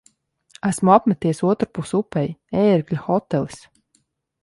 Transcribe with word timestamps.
Esmu 0.69 0.93
apmeties 0.93 1.43
otrpus 1.51 1.93
upei. 2.01 2.35
"Ērgļa 2.65 3.07
hotelis". 3.07 3.65